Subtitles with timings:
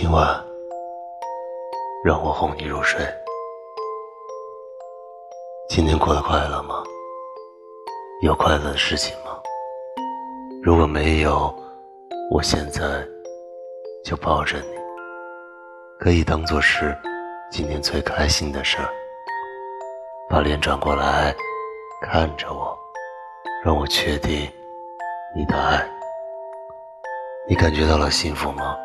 [0.00, 0.28] 今晚，
[2.04, 3.00] 让我哄你入睡。
[5.68, 6.84] 今天过得快乐吗？
[8.22, 9.36] 有快乐的事情吗？
[10.62, 11.52] 如果没有，
[12.30, 13.04] 我现在
[14.04, 14.78] 就抱着你，
[15.98, 16.96] 可以当做是
[17.50, 18.88] 今天最开心的事儿。
[20.30, 21.34] 把脸转过来，
[22.02, 22.78] 看着我，
[23.64, 24.48] 让我确定
[25.34, 25.84] 你的爱。
[27.48, 28.78] 你感觉到了幸福吗？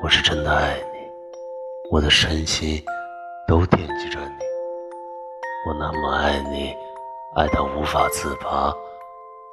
[0.00, 1.10] 我是真的爱你，
[1.90, 2.80] 我的身心
[3.48, 4.44] 都惦记着你。
[5.66, 6.72] 我那么爱你，
[7.34, 8.72] 爱到无法自拔。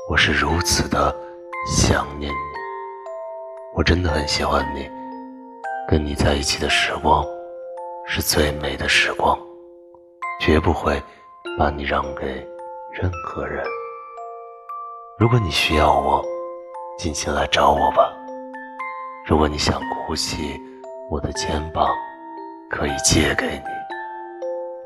[0.08, 1.14] 我是如此的
[1.68, 2.38] 想念你，
[3.74, 4.88] 我真的很喜欢你。
[5.88, 7.26] 跟你在一起的时光
[8.06, 9.36] 是最美的时光，
[10.40, 11.02] 绝不会
[11.58, 12.26] 把你让给
[12.92, 13.66] 任何人。
[15.18, 16.24] 如果你需要我，
[17.00, 18.16] 尽情来找我吧。
[19.28, 20.62] 如果你想哭泣
[21.10, 21.90] 我的肩膀，
[22.70, 23.64] 可以借给你。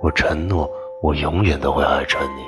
[0.01, 0.69] 我承诺，
[1.03, 2.45] 我永远都会爱着你。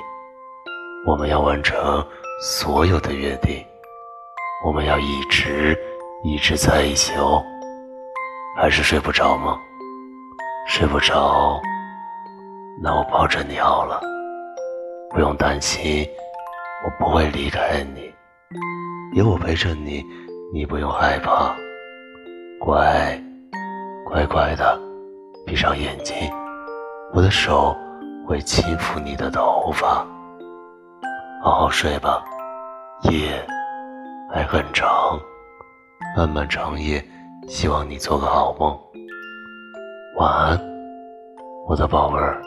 [1.06, 2.02] 我们要完成
[2.40, 3.62] 所有的约定，
[4.64, 5.78] 我们要一直
[6.24, 7.44] 一直在一起哦。
[8.56, 9.58] 还是睡不着吗？
[10.66, 11.60] 睡不着，
[12.82, 14.00] 那我抱着你好了。
[15.10, 16.08] 不用担心，
[16.86, 18.10] 我不会离开你，
[19.12, 20.02] 有我陪着你，
[20.54, 21.54] 你不用害怕。
[22.64, 23.20] 乖，
[24.04, 24.80] 乖乖的，
[25.44, 26.14] 闭上眼睛，
[27.12, 27.76] 我的手
[28.24, 30.06] 会轻抚你的头发。
[31.42, 32.22] 好好睡吧，
[33.10, 33.44] 夜
[34.32, 35.20] 还很长，
[36.16, 37.04] 漫漫长夜，
[37.48, 38.78] 希望你做个好梦。
[40.14, 40.60] 晚安，
[41.66, 42.40] 我的宝贝儿。